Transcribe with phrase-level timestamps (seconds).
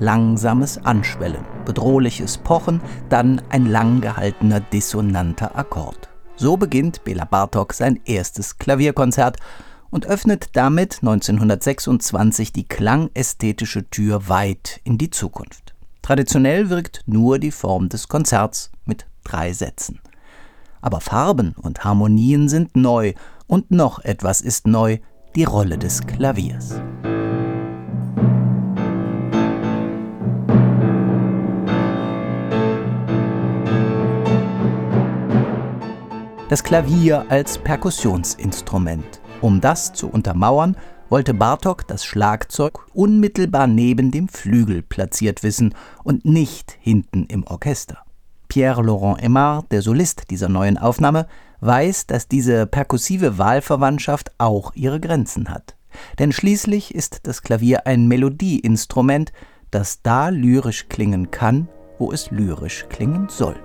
[0.00, 6.08] langsames Anschwellen, bedrohliches Pochen, dann ein lang gehaltener dissonanter Akkord.
[6.36, 9.38] So beginnt Bela Bartok sein erstes Klavierkonzert
[9.90, 15.74] und öffnet damit 1926 die klangästhetische Tür weit in die Zukunft.
[16.02, 20.00] Traditionell wirkt nur die Form des Konzerts mit drei Sätzen.
[20.80, 23.14] Aber Farben und Harmonien sind neu
[23.46, 24.98] und noch etwas ist neu,
[25.34, 26.80] die Rolle des Klaviers.
[36.48, 39.20] Das Klavier als Perkussionsinstrument.
[39.40, 40.76] Um das zu untermauern,
[41.08, 47.98] wollte Bartok das Schlagzeug unmittelbar neben dem Flügel platziert wissen und nicht hinten im Orchester.
[48.46, 51.26] Pierre-Laurent Aimard, der Solist dieser neuen Aufnahme,
[51.62, 55.74] weiß, dass diese perkussive Wahlverwandtschaft auch ihre Grenzen hat.
[56.20, 59.32] Denn schließlich ist das Klavier ein Melodieinstrument,
[59.72, 61.66] das da lyrisch klingen kann,
[61.98, 63.56] wo es lyrisch klingen soll.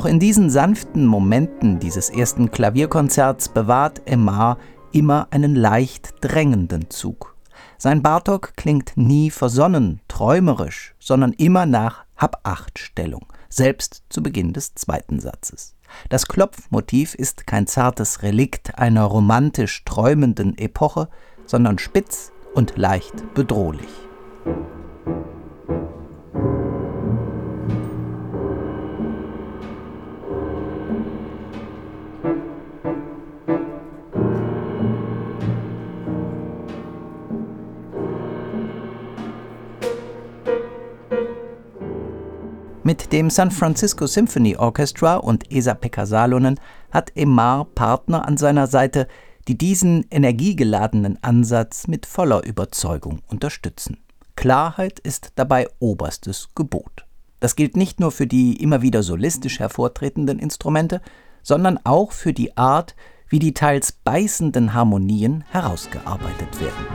[0.00, 4.56] Noch in diesen sanften Momenten dieses ersten Klavierkonzerts bewahrt Aimar
[4.92, 7.36] immer einen leicht drängenden Zug.
[7.76, 15.20] Sein Bartok klingt nie versonnen, träumerisch, sondern immer nach Hab-Acht-Stellung, selbst zu Beginn des zweiten
[15.20, 15.76] Satzes.
[16.08, 21.10] Das Klopfmotiv ist kein zartes Relikt einer romantisch träumenden Epoche,
[21.44, 23.90] sondern spitz und leicht bedrohlich.
[42.90, 46.58] Mit dem San Francisco Symphony Orchestra und Esa-Pekka Salonen
[46.90, 49.06] hat Emar Partner an seiner Seite,
[49.46, 53.98] die diesen energiegeladenen Ansatz mit voller Überzeugung unterstützen.
[54.34, 57.06] Klarheit ist dabei oberstes Gebot.
[57.38, 61.00] Das gilt nicht nur für die immer wieder solistisch hervortretenden Instrumente,
[61.44, 62.96] sondern auch für die Art,
[63.28, 66.86] wie die teils beißenden Harmonien herausgearbeitet werden.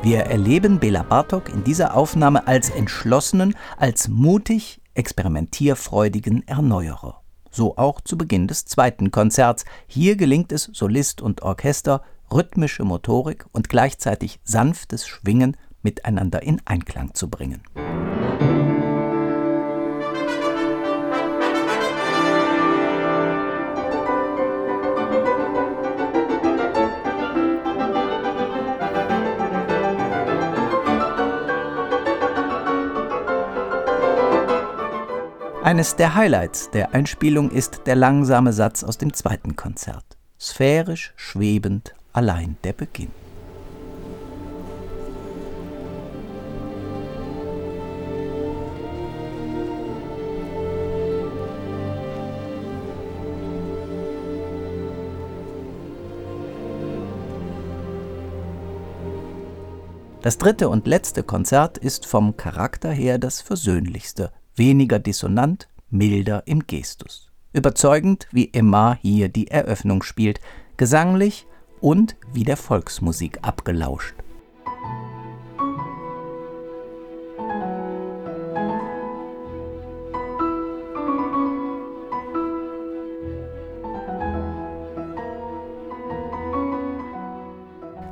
[0.00, 7.20] Wir erleben Bela Bartok in dieser Aufnahme als entschlossenen, als mutig, experimentierfreudigen Erneuerer.
[7.50, 9.64] So auch zu Beginn des zweiten Konzerts.
[9.88, 17.14] Hier gelingt es Solist und Orchester, rhythmische Motorik und gleichzeitig sanftes Schwingen miteinander in Einklang
[17.14, 17.62] zu bringen.
[35.68, 40.16] Eines der Highlights der Einspielung ist der langsame Satz aus dem zweiten Konzert.
[40.40, 43.10] Sphärisch, schwebend, allein der Beginn.
[60.22, 66.66] Das dritte und letzte Konzert ist vom Charakter her das versöhnlichste weniger dissonant, milder im
[66.66, 67.30] Gestus.
[67.52, 70.40] Überzeugend, wie Emma hier die Eröffnung spielt,
[70.76, 71.46] gesanglich
[71.80, 74.14] und wie der Volksmusik abgelauscht.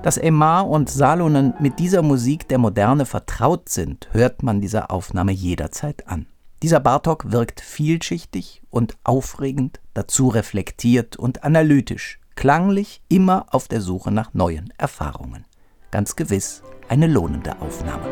[0.03, 5.33] Dass Emar und Salonen mit dieser Musik der Moderne vertraut sind, hört man dieser Aufnahme
[5.33, 6.27] jederzeit an.
[6.63, 14.11] Dieser Bartok wirkt vielschichtig und aufregend, dazu reflektiert und analytisch, klanglich immer auf der Suche
[14.11, 15.45] nach neuen Erfahrungen.
[15.91, 18.07] Ganz gewiss eine lohnende Aufnahme.